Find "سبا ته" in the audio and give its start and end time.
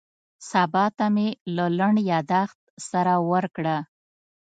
0.49-1.05